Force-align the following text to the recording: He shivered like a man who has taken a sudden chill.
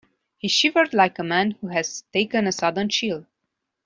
He 0.39 0.47
shivered 0.47 0.95
like 0.95 1.19
a 1.19 1.23
man 1.23 1.51
who 1.61 1.67
has 1.67 2.01
taken 2.11 2.47
a 2.47 2.51
sudden 2.51 2.89
chill. 2.89 3.27